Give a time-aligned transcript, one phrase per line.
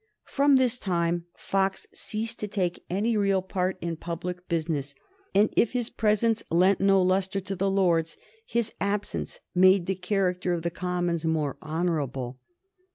[0.25, 4.95] From this time Fox ceased to take any real part in public business,
[5.35, 10.53] and if his presence lent no lustre to the Lords, his absence made the character
[10.53, 12.39] of the Commons more honorable.